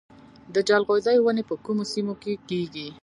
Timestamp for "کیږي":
2.49-2.87